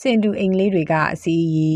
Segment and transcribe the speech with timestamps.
[0.00, 1.70] စင်တူအိမ်လေးတွေကအစီအီ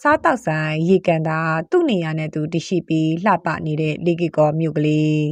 [0.00, 5.22] စားတောက်ဆိုင်ရေကန်တာသူ့နေရာနဲ့သူတရှိပြီးလှပနေတဲ့လေကီကောမြို့ကလေး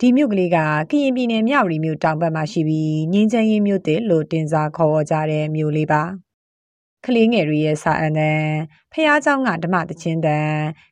[0.00, 0.58] ဒီမြို့ကလေးက
[0.90, 6.02] ကရင်ပြည်နယ်မြဝတီမြို့တောင်ဘက်မှာရှိပြီးငင်းချမ်းရင်မြို့တဲ့လို့တင်စားခေါ်ဝေါ်ကြတဲ့မြို့လေးပါ
[7.04, 8.44] ကလေးငယ်တွေရဲ့စာအန်တန်
[8.92, 10.50] ဖះเจ้าကဓမ္မတချင်းတန်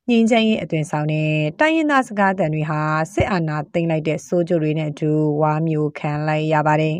[0.09, 2.81] ငင်းချမ်းရင်အသွင်ဆောင်တဲ့တိုင်းရင်းသားစကားတန်တွေဟာ
[3.13, 5.11] စစ်အာဏာသိမ်းလိုက်တဲ့စိုးကြိုတွေနဲ့အတူ
[5.43, 6.97] ဝါမျိုးခံလိုက်ရပါတယ်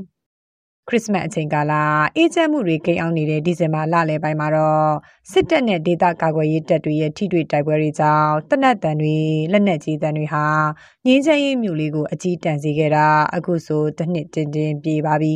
[0.90, 1.74] ခရစ်စမတ်အချိန်ကာလ
[2.16, 4.90] အေးချမ်းမှုတွေကိန်းအောင်နေတဲ့ဒီဇင်ဘာလလယ်ပိုင်းမှာတော့
[5.32, 9.18] စစ်တပ်နဲ့ဒေသကာကွယ်ရေးတပ်တွေရဲ့ထိတွေ့တိုက်ပွဲတွေကြောင့်တနက်တန်တွေ
[9.52, 10.46] လက်နက်ကြီးတန်တွေဟာ
[11.06, 15.36] ငင်းချမ်းရေးမြို့လေးကိုအကြီးတန်းစေခဲ့တာအခုဆိုတစ်နှစ်တင်းတင်းပြေးပါပြီ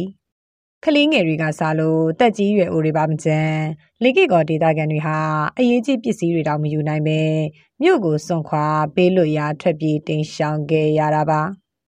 [0.84, 3.54] ကလေးငယ်တွေကစားလို့တက်ကြီးရွယ်အိုတွေပါမကျန်
[4.04, 5.18] လေကိကောဒေတာကန်တွေဟာ
[5.58, 7.20] အရေးကြီးပစ္စည်းတွေတောင်မယူနိုင်ပဲ
[7.82, 11.42] မြို့ကိုစွန့်ခွာပေးလွတ်ရာထွက်ပြေးတိမ်ရှောင်ခဲ့ရတာပါ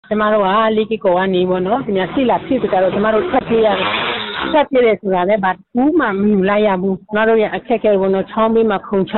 [0.09, 3.87] ကျမတို့ကလေးကီကိုကနေပေါ့နော်ဒီများရှိလာဖြစ်ကြတော့ကျမတို့ထပ်ပြေးရတယ်
[4.51, 9.15] ထပ်ပြေးတယ်ဆိုတာလည်းဘာဘူးမှမယူလိုက်ရဘူးကျမတို့ရဲ့အခက်အခဲပေါ့နော်ချောင်းပေးမှာခုံချ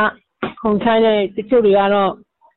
[0.61, 2.11] ခုံချတဲ့တချို့တွေကတော့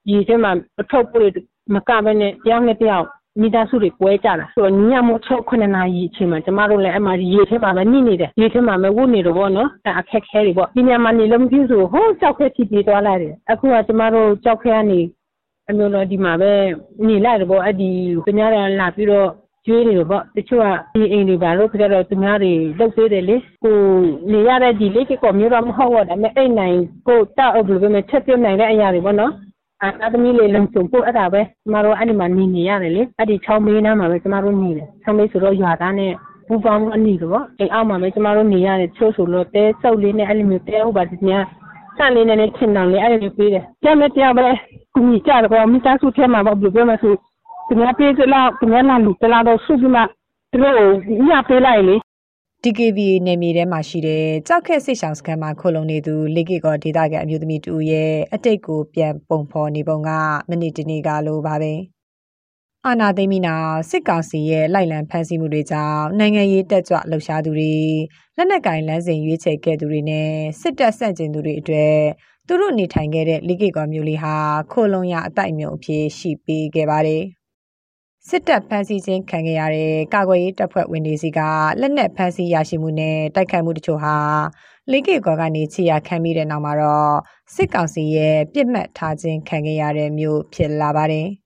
[0.09, 1.31] ဒီထဲမှာအထုပ်ပို့တွေ
[1.75, 3.07] မကဘဲနဲ့တယောက်နဲ့တယောက်
[3.41, 9.69] မိသားစုတွေပွဲကြတာဆိုတော့ညမို့6 9နာရီအချိန်မှာကျမတို့လည်းအမှရေထဲမှာပဲနေနေတယ်ရေထဲမှာပဲဝတ်နေတော့ဗောနော်
[10.01, 15.01] အခက်ခဲတွေဗောဒီညမှာနေလို့မဖြစ်ဆိုဟိုးကြောက်ခဲဖြစ်ပြီးသွားလိုက်တယ်အခုကကျမတို့ကြောက်ခဲကနေ
[15.71, 16.53] အမျိုးတော့ဒီမှာပဲ
[17.07, 17.91] နေလိုက်တယ်ပေါ့အဲ့ဒီ
[18.27, 19.29] သူများတွေလာပြီးတော့
[19.67, 23.77] ကျွေးနေတယ်ပေါ့တချို့ကဒီအိမ်တွေပါလို့ခကြတော့သူများတွေလုတ်သေးတယ်လေကို
[24.33, 26.79] နေရတဲ့ဒီလေးကမျိုးတော့မဟုတ်တော့ဒါပေမဲ့အိမ်နိုင်
[27.09, 29.33] ကိုတောက်အုပ်လို့ပဲချက်ပြနိုင်တဲ့အရာတွေပေါ့နော်
[29.83, 36.13] အာသမီးလေးလုံချုံပို့အဲ့ဒါပဲကျမတို့အဲ့ဒီမှာနေနေရတယ်လေအဲ့ဒီချောင်းမေးနားမှာပဲကျမတို့နေတယ်ချောင်းမေးဆိုတော့ရွာသားနဲ့
[36.49, 41.17] ပူပေါင်းအနီတော့အိမ်အောက်မှာပဲကျမတို့နေရတယ်ချို့ဆိုလို့တဲစုပ်လေးနဲ့အဲ့လိုမျိုးတဲဟုတ်ပါဒီ
[42.03, 44.47] များစလေးနဲ့ထင်တောင်လေးအဲ့လိုပေးတယ်ကျမတရားပဲ
[44.95, 47.15] ကူညီကြတော့မိသားစုထဲမှာပေါ့ဘယ်လိုပြောမလဲဆို
[47.69, 50.03] သူများပေးကြလားသူများလာလူတလားတော့စုပြီးမှ
[50.51, 50.75] သူတို့
[51.27, 51.97] ညပေးလိုက်လေ
[52.65, 60.11] DKV နယ်မြေထဲမှာရှိတဲ့ကြောက်ခက်စိတ်ဆောင်စခန်းမှာခိုလုံနေသူလေကီကောဒေတာကအမျိုးသမီးတူရဲ့အတိတ်ကိုပြန်ပုံဖော်နေပုံက
[60.51, 61.73] မနေ့တနေ့ကလိုပါပဲ
[62.87, 63.55] အာနာသိမီနာ
[63.91, 67.75] စစ်ကောင်စီရဲ့လိုက်လံဖမ်းဆီးမှုတွေကြောင့်နိုင်ငံရေးတက်ကြွလှုပ်ရှားသူတွေ
[68.37, 70.29] လက်နက်ကင်လမ်းစဉ်ရွေးချယ်ခဲ့သူတွေနဲ့
[70.61, 71.97] စစ်တပ်ဆန့်ကျင်သူတွေအတွက်
[72.47, 74.37] သူတို့နေထိုင်ခဲ့တဲ့လိကေကောမျိုးလေးဟာ
[74.73, 77.23] ခိုလုံရအတိုက်မျိုးအဖြစ်ရှိပေးခဲ့ပါတယ်
[78.29, 81.41] စစ်တပ်ဖမ်းဆီးခြင်းခံခဲ့ရတဲ့ကာကွယ်ရေးတပ်ဖွဲ့ဝင်တွေစီက
[81.81, 84.17] လက်နက်ဖမ်းဆီးရရှိမှုနဲ့တိုက်ခိုက်မှုတချို့ဟာ
[84.91, 87.15] လေးကေကောကနေခြေရခံပြီးတဲ့နောက်မှာတော့
[87.55, 91.29] စစ်ကောင်စီရဲ့ပြစ်မှတ်ထားခြင်းခံခဲ့ရတဲ့မျိုးဖြစ်လာပါတယ်။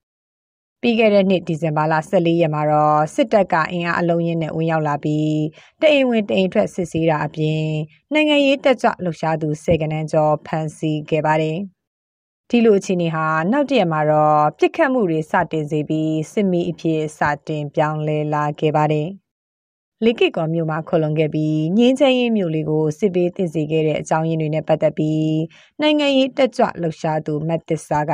[0.88, 5.36] ပြီးခဲ့တဲ့နှစ်ဒီဇင်ဘာလ14ရက်မှာတော့စစ်တပ်ကအင်အားအလုံးရင်းနဲ့ဝင်ရောက်လာပြီး
[5.80, 7.64] တအိမ်ဝင်တအိမ်ထွက်စစ်ဆေးတာအပြင်
[8.12, 11.58] နိုင်ငံရေးတက်ကြွလှုပ်ရှားသူစေကနန်းကျော်ဖမ်းဆီးခဲ့ပါတယ်။
[12.50, 19.08] ဒီလိုအခြေအနေဟာနောက်တရက်မှာတော့ပြစ်ခတ်မှုတွေစတင်စေပြီးစစ်မီအဖြစ်စတင်ပြောင်းလဲလာခဲ့ပါတယ်။
[20.04, 25.36] လေကစ်ကောမြို့မှာခုလုံခဲ့ပြီးငင်းချင်းရင်မြို့လေးကိုစစ်ပေးတင်စီခဲ့တဲ့အကြောင်းရင်းတွေနဲ့ပတ်သက်ပြီး
[25.80, 28.12] နိုင်ငံရေးတက်ကြွလှုပ်ရှားသူမတ်တစ္ဆာက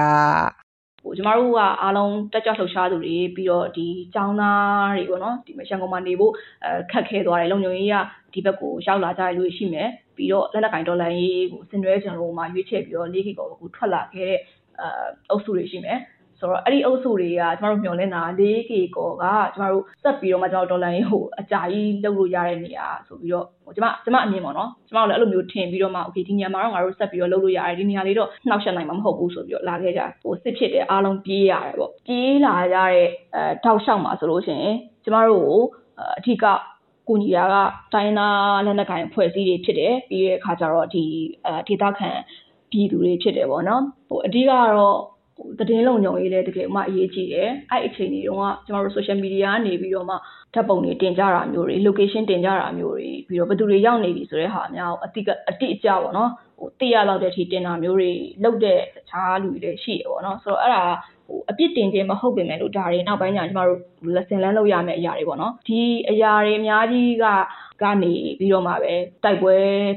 [1.03, 6.33] ဟိုကျမတို့ကအားလုံးတက်ကြွလှုပ်ရှားသူတွေပြီးတော့ဒီចောင်းသားတွေပေါ့နော်ဒီရန်ကုန်မှာနေဖို့
[6.65, 7.97] အဲခက်ခဲသွားတယ်လုံခြုံရေးက
[8.33, 14.41] ဒီဘက်ကိုရောက်လာကြရလို့ရှိမယ်ပြီးတော့လက်နက်ကင်ဒေါ်လာရေးကိုစင်ရွဲကျွန်တော်တို့မှရွေးချယ်ပြီးတော့လေးကီကောကိုထွက်လာခဲ့တဲ့
[14.81, 14.87] အဲ
[15.31, 15.99] အုပ်စုတွေရှိမယ်
[16.43, 34.75] ဆိုတော့အဲ့ဒီအုပ်စုတွေကကျမတို့မျှော်လင့်တာ 4K ကောကကျမတို့စက်ပြီးတော့မှကျမတို့ဒေါ်လာရေးကိုအကြာကြီးလုပ်လို့ရတဲ့နေရာဆိုပြီးတော့ကျမကျမအမြင်ပေါ့နော်ကျမတို့လည်းအဲ့လိုမျိုးထင်ပြီးတော့မှ okay ဒီနေရာမှာတော့ငါတို့ဆက်ပြီးတော့လုပ်လို့ရတယ်ဒီနေရာလေးတော့နှောက်ယှက်နိုင်မှာမဟုတ်ဘူးဆိုပြီးတော့လာခဲ့ကြဟိုစစ်ဖြစ်တဲ့အားလုံးပြေးရတယ်ပေါ့ပြေးလာရတဲ့အဲထောက်လျှောက်မှာဆိုလို့ရှိရင်
[35.05, 35.61] ကျမတို့ကို
[36.19, 36.47] အထူးက
[37.09, 37.57] ကူညီတာက
[37.95, 41.05] တိုင်းသားလက်နက်ကိုင်ဖွဲ့စည်းတွေဖြစ်တယ်ပြီးတဲ့အခါကျတော့ဒီ
[41.47, 42.11] အဲဒေသခံ
[42.71, 44.99] ပြည်သူတွေဖြစ်တယ်ပေါ့နော်ဟိုအဓိကတော့
[45.59, 50.17] သတင်းလုံခြုံရေးလည်းတကယ်မှအရေးကြီးတယ်အဲ့အချိန်တွေတုန်းကကျမတို့ social media ကနေပြီးတော့မှ
[50.55, 58.11] ဓာတ်ပုံတွေတင်ကြတာမျိုးတွေ location တင်ကြတာမျိုးတွေပြီးတော့ဘယ်သူတွေရောက်နေပြီဆိုတဲ့ဟာများအတိအတိအကျပေါ့နော်ဟိုသိရလောက်တဲ့အထိတင်တာမျိုးတွေ
[58.45, 60.85] လုပ်တဲ့တခြားလူတွေလည်းရှိတယ်ပေါ့နော်ဆိုတော့အဲ့ဒါ
[61.27, 63.81] ဟိုအပြစ်တင်ခြင်းမဟုတ်ပေမဲ့လို့ဒါတွေနောက်ပိုင်းကျကျမတို့
[64.15, 65.81] lesson learn လုပ်ရမယ့်အရာတွေပေါ့နော်ဒီ
[66.11, 67.27] အရာတွေအများကြီးက
[67.83, 68.95] ကနေပြီးတော့မှပဲ
[69.25, 69.55] တိုက်ပွဲ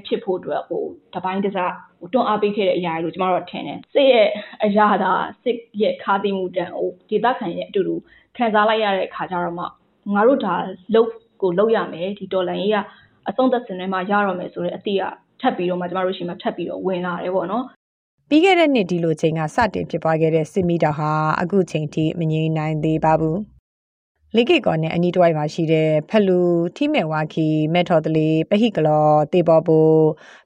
[0.08, 0.84] ဖြစ်ဖို့အတွက်ဟို
[1.14, 4.28] တပိုင်းတစားဟို တွန်းအားပေးခဲ့တဲ့အရာတွေလို့ကျမတို့ထင်တယ်စစ်ရဲ့
[4.66, 5.12] အရာသာ
[5.44, 7.96] စစ်ရဲ့ခါသိမှုတန်ဟိုဒေသခံရဲ့အတူတူ
[8.38, 9.66] ခံစားလိုက်ရတဲ့အခါကျတော့မှ
[10.14, 10.54] ငါတို့ဒါ
[10.96, 11.10] လုတ်
[11.42, 12.78] ကိုလုတ်ရမယ်ဒီတော်လန်ကြီးက
[13.30, 15.06] အဆုံးသက်စင်ထဲမှာရတော့မယ်ဆိုတဲ့အတိအ
[15.42, 17.64] ထပ်ပြီးတော့မှကျမတို့ရှိမှထပ်ပြီးတော့ဝင်လာတယ်ပေါ့နော်
[18.30, 21.12] ပြီးခဲ့တဲ့နှစ်ဒီလိုချိန်ကစတင်ဖြစ်ပွားခဲ့တဲ့စစ်မီတာဟာ
[21.42, 23.38] အခုချိန်ထိမငြိမ်နိုင်သေးပါဘူး
[24.36, 26.40] လေးကေကောနဲ့အနီးတစ်ဝိုက်မှာရှိတဲ့ဖလူ
[26.76, 29.80] ထီမဲ့ဝါခီမက်ထော်တလီပဟိကလောတေပေါ်ဘူ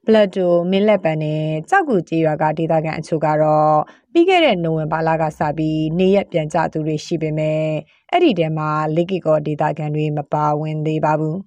[0.06, 3.76] ဘလက်တိုမင်းလက်ပန်နဲ့ကြောက်ကူကြေးရွာကဒေသခံအချို့ကတော့
[4.12, 7.64] ပြီးခဲ့တဲ့နိုဝင်ဘာလကစပြီးနေရက်ပြန်ကြသူတွေရှိပေမဲ့
[8.10, 11.38] အဲ့ဒီထဲမှာလေးကေကောဒေသခံတွေမပါဝင်သေးပါဘူး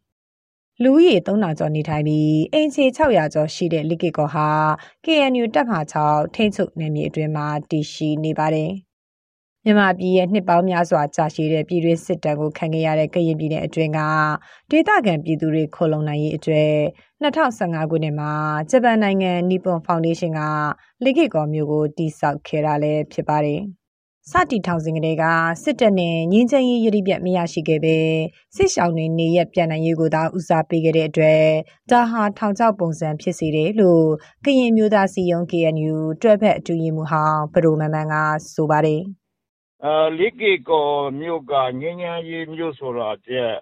[0.84, 4.50] လူဦးရေ3000ကျော်နေထိုင်ပြီးအင်ချေ600ကျော်ရှိတဲ့လိကေကောဟာ
[5.06, 5.74] KNU တပ်မ
[6.04, 8.74] 6ထိန်းချုပ်နယ်မြေအတွင်းမှာတည်ရှိနေပါတယ်။
[9.66, 14.00] မြန်မာပြည်ရဲ့နှစ်ပေါင်းများစွာကြာရှည်တဲ့ပြည်တွင်းစစ်တမ်းကိုခံခဲ့ရတဲ့ကရင်ပြည်နယ်အတွင်းက
[14.72, 16.74] ဒေသခံပြည်သူတွေခိုလုံနိုင်ရေးအတွက်
[17.24, 18.32] 2015ခုနှစ်မှာ
[18.70, 20.42] ဂျပန်နိုင်ငံနီပွန်ဖောင်ဒေးရှင်းက
[21.04, 23.62] လိခိကောမျိုးကိုတည်ဆောက်ခဲ့တာလည်းဖြစ်ပါတယ်။
[24.32, 25.24] စတီထောင်စဉ်ကလေးက
[25.64, 27.98] စစ်တပ်နဲ့ငင်းချင်ရေးရည်ပြတ်မရရှိခဲ့ပဲ
[28.56, 31.44] စစ်ရှောင်းတွေနေရပြန်နိုင်ရေးကိုသာဦးစားပေးခဲ့တဲ့အတွက်
[31.92, 34.06] ဒါဟာထောင်ချောက်ပုံစံဖြစ်စေတယ်လို့
[34.46, 38.16] ကရင်မျိုးသားစီယုံ KNU တွဲဖက်အတူရင်မှုဟောင်းဘဒိုမန်မန်က
[38.54, 39.04] ဆိုပါတယ်။
[40.18, 43.54] လေးကေကော်မြို့ကငြိမ်းချမ်းရေးမြို့ဆိုတာထက်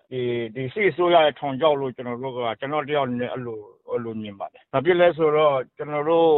[0.74, 6.32] စစ်အစိုးရရဲ့ထောင်ချောက်လို့ကျနော်တို့ကကျနော့်တယောက်အနေနဲ့အဲလိုမြင်ပါတယ်။ဘာဖြစ်လဲဆိုတော့ကျနော်တို့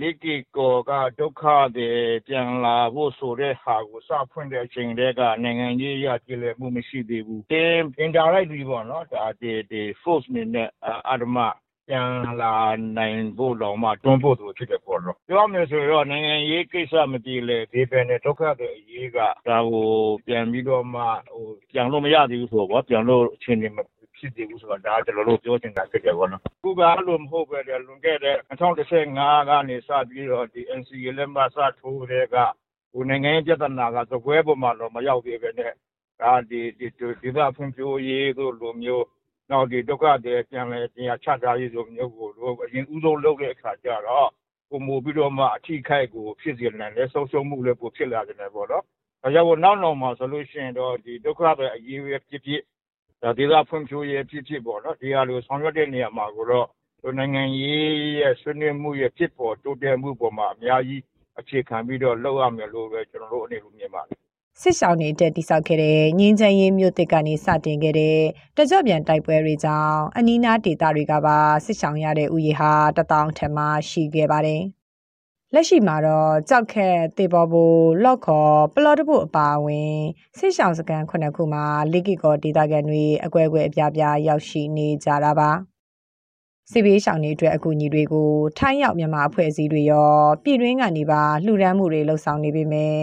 [0.00, 1.42] လေးကေကော်ကဒုက္ခ
[1.76, 1.96] သည်
[2.26, 7.40] ပြန်လာဖို့ဆိုတဲ့ဟာကိုစဖွင့်တဲ့အချိန်ကတည်းကနိုင်ငံရေးအရပြေလည်မှုမရှိသေးဘူး။
[8.04, 9.04] Indirectly ပေါ့နော်
[10.02, 10.68] Force အနေနဲ့
[11.10, 11.38] အဓမ္မ
[11.88, 12.08] ပြန်
[12.42, 12.54] လာ
[12.98, 19.18] နိုင်ဖို့တောင်မှတွန်းပို့သလိုဖြစ်တယ်ပေါ့နော်။ပြောရမယ်ဆိုရင်တော့နိုင်ငံရေးကိစ္စမပြေလည်သေးဘဲနဲ့ဒုက္ခသည်အရေးက
[19.48, 19.88] ဒါကို
[20.26, 21.02] ပြန်ပြီးတော့မှ
[21.70, 23.78] ပြန်လို့မရသေးဘူးဆိုတော့ပြန်လို့အခြေအနေမ
[24.18, 30.46] ဖြစ်သေးဘူးဆိုတော့ဒါကျနော်တို့ပြောချင်တာဖြစ်တယ်ပေါ့နော်။အခုကအဲလိုမဟုတ်ဘဲနဲ့လွန်ခဲ့တဲ့၂၀၁၅ကနေစပြီးတော့
[30.78, 32.36] NCA လက်မှတ်စထိုးကတည်းက
[33.08, 35.72] နိုင်ငံရေးပြဿနာကစားပွဲပေါ်မှာတောင်မရောက်သေးဘဲနဲ့
[36.50, 39.06] ဒေသဖွံ့ဖြိုးရေးတို့လိုမျိုး
[39.52, 42.28] နောက်ဒီဒုက္ခသည်ပြန်လည်နေရာချထားရေးလိုမျိုးကို
[42.64, 44.28] အရင်ဦးဆုံးလုပ်တဲ့အခါကျတော့
[44.68, 48.84] ပိုမိုပြီးတော့မှအထိခိုက်ကိုဖြစ်စေနိုင်တယ်ဆုံးရှုံးမှုလည်းပိုဖြစ်လာတယ်ပေါ့နော်။
[49.22, 52.62] ဒါကြောင့်မို့နောက်နောက်မှာဆိုလို့ရှိရင်တော့ဒီဒုက္ခသည်အရေးပဲဖြစ်ဖြစ်
[53.38, 56.68] ဒေသဖွံ့ဖြိုးရေးဖြစ်ဖြစ်ပေါ့နော်ဒီဟာတွေကိုဆောင်ရွက်တဲ့နေရာမှာကိုတော့
[57.18, 57.90] နိုင်ငံရေး
[58.20, 61.02] ရဲ့ဆွေးနွေးမှုရဲ့ဖြစ်ပေါ်တိုးတက်မှုပေါ်မှာအများကြီး
[61.38, 64.21] အခြေခံပြီးတော့လုပ်ရမယ်လို့ပဲကျနော်တို့အနေနဲ့မြင်ပါတယ်
[64.60, 68.18] စစ်ရှောင်းတွေအတွက်တိစောက်ခဲ့တဲ့ငင်းချမ်းရေးမြို့တစ်ကနေစတင်ခဲ့တဲ့
[68.56, 74.62] တကြော့ပြန်တိုက်ပွဲတွေကြောင့်အနီးနားဒေသတွေကပါစစ်ရှောင်းရတဲ့ဥယျာဟာတထောင်ထက်မှရှိခဲ့ပါတယ်။
[75.54, 77.64] လက်ရှိမှာတော့ကြောက်ခက်တေပေါ်ဘူ
[78.04, 79.96] လော့ခေါ်ပလော့တပုအပါအဝင်
[80.38, 85.50] စစ်ရှောင်းစကန်ခုနှစ်ခုမှာလိကိကောဒေသခံတွေအကွဲအကွဲအပြားပြားရောက်ရှိနေကြတာပါ။
[86.72, 90.12] စစ်ဘေးရှောင်တွေအတွက်အကူအညီတွေကိုထိုင်းရောက်မြန်မာအဖွဲ့အစည်းတွေရော
[90.44, 92.98] ပြည်တွင်းကနေပါလှူဒန်းမှုတွေလှုပ်ဆောင်နေပေမဲ့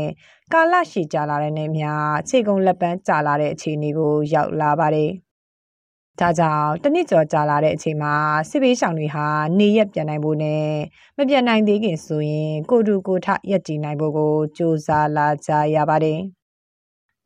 [0.54, 1.90] ကာလရှည်ကြာလာတဲ့နဲ့မျှ
[2.30, 5.12] ခြေကုံလက်ပန်းကြာလာတဲ့အခြေအနေကိုရောက်လာပါတယ်။
[6.20, 8.14] ဒါကြောင့်တနစ်ကျော်ကြာလာတဲ့အချိန်မှာ
[8.50, 9.28] စစ်ဘေးရှောင်တွေဟာ
[9.60, 10.70] နေရက်ပြန်နိုင်ဖို့နဲ့
[11.18, 16.20] မပြန်နိုင်သေးခင်ဆိုရင်ကိုတူကိုထရက်တည်နိုင်ဖို့ကိုစ조사လာကြရပါတယ်။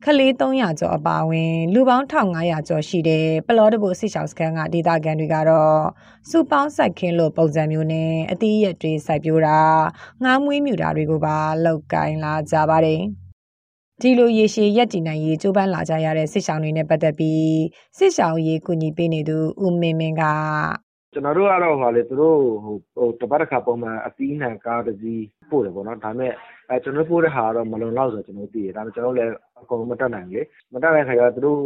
[0.04, 5.80] ခလေး300ကျော်အပါအဝင်လူပေါင်း1500ကျော်ရှိတဲ့ပလောတဘိုစစ်ရှောင်းစခန်းကဒေသခံတွေကတော့
[6.30, 9.58] စုပေါင်းစိုက်ခင်းလို့ပုံစံမျိုးနဲ့အသီးရက်တွေစိုက်ပျိုးတာ
[10.24, 13.00] ငားမွေးမြူတာတွေကိုပါလောက်ကင်လာကြပါတယ်
[14.00, 17.54] ဒီလိုရေရှည်ရက်တည်နိုင်ရေးကြိုးပမ်းလာကြရတဲ့စစ်ဆောင်တွေနဲ့ပတ်သက်ပြီး
[17.98, 20.22] စစ်ဆောင်ရေးကူညီပေးနေသူဦးမင်းမင်းက
[21.14, 26.32] ကျွန်တော်တို့ကတော့ဟာလေသူတို့ဟိုဟိုတပတ်တစ်ခါ ပုံမှန်အသီးနှံကားတစ်စီး ပို့တယ်ပေါ့နော် ဒါပေမဲ့
[26.68, 29.30] အဲကျွန်တော်ပို့တဲ့ဟာကတော့ မလုံလောက်ဆိုကျွန်တော်သိတယ် ဒါပေမဲ့ ကျွန်တော်လည်း
[29.60, 30.40] အကုန်မတက်နိုင်လေ
[30.72, 31.60] မတက်နိုင်ခါကျသူတို့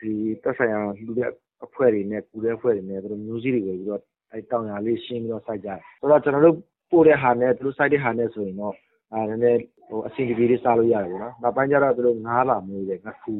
[0.00, 0.12] ဒီ
[0.42, 1.30] တက်ဆိုင်အောင်လူတဲ့
[1.64, 4.00] အဖွဲ့တွေနဲ့ ကူတဲ့အဖွဲ့တွေနဲ့သူတို့မျိုးစည်းတွေပြီးတော့
[4.32, 6.56] အဲတောင်ရလေးရှင်းပြီးတော့ စိုက်ကြတယ် ဆိုတော့ ကျွန်တော်တို့
[6.90, 8.74] ပို့တဲ့ဟာနဲ့ သူတို့စိုက်တဲ့ဟာနဲ့ဆိုရင်တော့
[9.12, 13.34] အဲနည်းနည်းဟိုအဆင်ပြေလေး စားလို့ရတယ်ပေါ့နော် နောက်ပိုင်းကျတော့ သူတို့ငားပါမွေးတယ် ငါခူ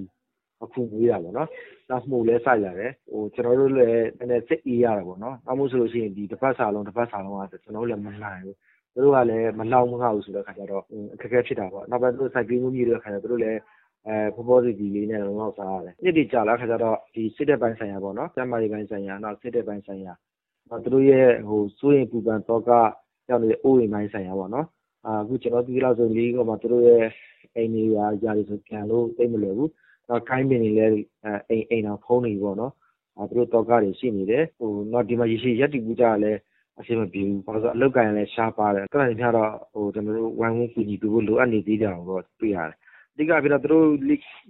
[0.63, 1.49] အခုမွေးတာပေါ့နော်
[1.91, 8.57] နောက်မှုလဲစိုက်ရတယ်ဟိုကျွန်တော်တို့လည်းနည်းနည်းစိတ်အေးရတာပေါ့နော်နောက်မှုဆိုလို့ရှိရင်ဒီတစ်ပတ်စာလုံးတစ်ပတ်စာလုံးကကျွန်တော်တို့လည်းမနိုင်ဘူး
[8.95, 10.83] သူတို့ကလည်းမလောက်မငှဘူးဆိုတဲ့ခါကျတော့
[11.15, 13.59] အခက်အခဲဖြစ်တာပေါ့နောက်ပိုင်းသူတို့စိုက်ပြီးမှုကြီးတဲ့ခါကျသူတို့လည်း
[14.07, 20.13] အဲဖောဖောစီစီလေးနဲ့လုံးလောက်စားရတယ်ညစ်တီကြာလာခါကျတော့ဒီစစ်တဲ့ပိုင်းဆိုင်ရာပေါ့နော်ကျမ်းမာရေးပိုင်းဆိုင်ရာနောက်စစ်တဲ့ပိုင်းဆိုင်ရာ
[20.69, 22.71] နောက်သူတို့ရဲ့ဟိုစိုးရင်ပူပန်တော့က
[23.29, 24.67] ရောက်နေတဲ့အိုးဝင်ပိုင်းဆိုင်ရာပေါ့နော်
[25.07, 27.05] အခုကျွန်တော်ပြီးလောက်ဆိုလေးကမှသူတို့ရဲ့
[27.55, 29.71] အိမ်တွေရာຢာတွေဆိုပြန်လို့သိမလွယ်ဘူး
[30.09, 31.05] နောက်ခိုင်းပင်တွေလည်း
[31.49, 32.73] အိမ်အိမ်တော်ဖုံးနေပေါ့နော်
[33.19, 36.39] အဲသူတို့တော့ကတွေရှိနေတယ်ဟိုနောက်ဒီမှာရရှိရက်တီပူကြလည်း
[36.81, 42.77] အဆင်မပြေဘူးဘာလို့ဆိုအလုတ်ကန်လည်းရှားပါတယ်ကနေ့ညတော့ဟိုကျွန်တော်တို့ဝိုင်းဝန်းကူညီပေးဖို့လိုအပ်နေသေးတယ်တော့တွေ့ရတယ်
[43.13, 43.87] အဓိကပြတော့သူတို့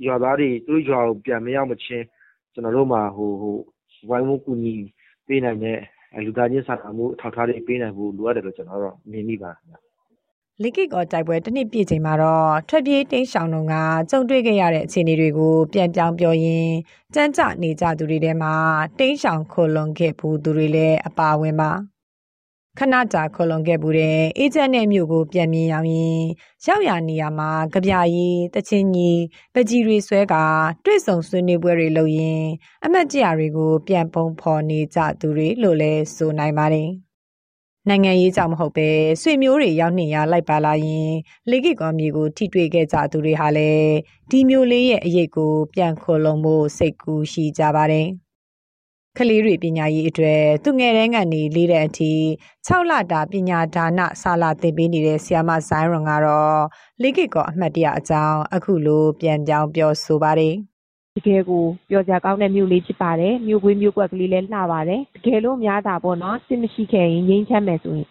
[0.06, 2.04] ရွာသားတွေသူတို့ရွာကိုပြန်မရောက်မချင်း
[2.52, 3.56] ကျွန်တော်တို့မှာဟိုဟို
[4.08, 4.74] ဝိုင်းဝန်းကူညီ
[5.26, 5.78] ပေးနိုင်တဲ့
[6.24, 9.85] လူသားချင်းစာနာမှုအထောက်အထားတွေပေးနိုင်ဖို့လိုအပ်တယ်လို့ကျွန်တော်တို့မြင်မိပါတယ်
[10.62, 13.74] လီကစ်ကောတိုက်ပွဲတစ်နှစ်ပြည့်ချိန်မှာတော့ထွက်ပြေးတိမ်းရှောင်တော့က
[14.10, 16.74] ကြုံတွေ့ခဲ့ရတဲ့အခြေအနေတွေကိုပြန်ပြောင်းပြောရင်း
[17.14, 18.54] ကြမ်းကြနေကြသူတွေထဲမှာ
[18.98, 21.70] တိမ်းရှောင်ခိုလွန်ခဲ့ဘူးသူတွေလည်းအပါဝင်ပါ
[22.78, 26.20] ခဏကြာခိုလွန်ခဲ့ဘူးတဲ့အေဂျင့်နဲ့မြို့ကိုပြန်မြင်ရောက်ရင်
[26.66, 29.22] ရောက်ရနေရမှာကြပြရီတချင်းကြီး
[29.54, 30.34] ပကြီးတွေဆွဲက
[30.84, 32.42] တွေ့ဆုံဆွေးနွေးပွဲတွေလုပ်ရင်
[32.84, 37.05] အမတ်ကြရတွေကိုပြန်ပုံဖော်နေကြသူတွေလို့လဲဆိုနိုင်ပါတယ်
[37.88, 38.88] နိုင်ငံရေးကြောင့်မဟုတ်ပဲ
[39.22, 41.12] ဆွေမျိုးတွေရောက်နေရလိုက်ပါလာရင်
[41.50, 43.92] လေကိကောမျိုးကိုထိတွေ့ခဲ့ကြသူတွေဟာလည်း
[44.30, 48.08] ဒီမျိုးလေးရဲ့အရေးကို ပြန်ခေါ်လုံးဖို့စိတ်ကူးရှိကြပါတယ်
[49.16, 52.12] ကလေးတွေပညာရေးအတွက်သူငယ်တန်းကနေလေးတဲ့အထိ
[52.66, 56.60] 6လတာပညာဒါနစာလာသင်ပေးနေတဲ့ဆီယာမဇိုင်းရွန်ကတော့
[57.02, 60.54] လေကိကောအမှတ်တရအကြောင်းအခုလိုပြန်ပြောင်းပြောဆိုပါတယ်
[61.16, 68.08] တကယ်ကိုပျော်စရာကောင်းတဲ့မြို့လေးဖြစ်ပါတယ်မြို့ကွေးမြို့ကွက်ကလေးလည်းလှပါတယ်တကယ်လို့များတာပေါ့နော်စစ်မရှိခဲ့ရင်ငြိမ်းချမ်းမယ်ဆိုရင်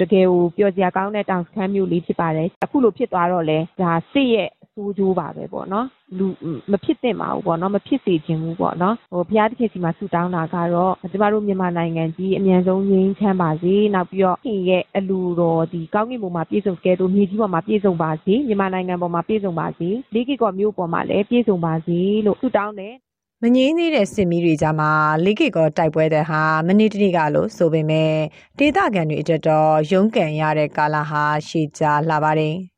[0.00, 5.86] တကယ်ကိုပျော်စရာကောင်းတဲ့တောင်စခန်းမြို့လေးဖြစ်ပါတယ်အခုလိုဖြစ်သွားတော့လဲဒါစစ်ရဲ့ ဆိုးကျိုးပါပဲပေါ့နော်
[6.18, 6.26] လူ
[6.72, 22.94] မဖြစ်သင့်ပါဘူးပေါ့နော်မဖြစ်စေချင်ဘူးပေါ့နော်ဟိုဘုရားသခင်စီမှာဆုတောင်းတာကတော့ကျမတို့မြန်မာနိုင်ငံကြီးအမြန်ဆုံးငြိမ်းချမ်းပါစေနောက်ပြီးတော့ခင်ရဲ့အလူတော်ဒီကောင်းကင်ဘုံမှာပြည့်စုံကဲတို့မြေကြီးပေါ်မှာပြည့်စုံပါစေမြန်မာနိုင်ငံပေါ်မှာပြည့်စုံပါစေလေးကီကော်မြို့ပေါ်မှာလည်းပြည့်စုံပါစေလို့ဆုတောင်းတယ်
[23.42, 24.90] မငင်းသေးတဲ့စစ်မီးတွေကြားမှာ
[25.24, 28.12] လေးကေကောတိုက်ပွဲတဲ့ဟာမနေ့တနေ့ကလို့ဆိုပေမဲ့
[28.58, 32.73] ဒေသခံတွေအတွက်တော့ရုန်းကန်ရတဲ့ကာလဟာရှေ့ကြာလာပါတယ်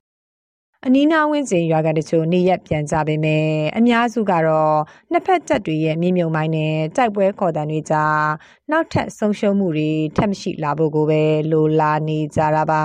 [0.88, 4.76] အနီးနားဝန်းကျင်ရွာကန်တချို့နေရက်ပြန်ကြပေမဲ့အများစုကတော့
[5.12, 8.22] နှစ်ဖက်တပ်တွေရဲ့မြေမြုံမိုင်းနဲ့တိုက်ပွဲခေါ်တံတွေကြား
[8.70, 12.82] နောက်ထပ်ဆုံးရှုံးမှုတွေထပ်မရှိလာဖို့ကိုပဲလိုလားနေကြတာပါ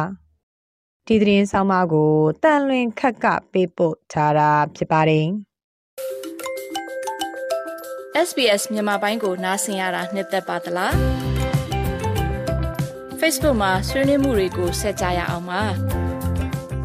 [1.08, 2.12] ဒီသတင်းဆောင်မကို
[2.44, 5.28] တန်လွင်ခက်ကပေးပို့ထားတာဖြစ်ပါတယ်
[8.28, 10.94] SBS မြန်မာပိုင်းကိုနားဆင်ရတာနှစ်သက်ပါတလား
[13.20, 15.64] Facebook မှာဆွေးနွေးမှုတွေကိုဆက်ကြရအောင်ပါ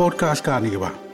[0.00, 1.09] podcast ကနေပါ